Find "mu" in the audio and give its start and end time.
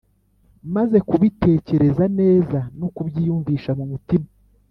3.79-3.85